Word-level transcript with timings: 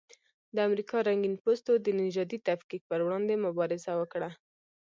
د 0.55 0.57
امریکا 0.67 0.97
رنګین 1.07 1.35
پوستو 1.43 1.71
د 1.79 1.87
نژادي 2.01 2.37
تفکیک 2.47 2.81
پر 2.89 2.99
وړاندې 3.03 3.43
مبارزه 3.45 3.91
وکړه. 3.97 4.29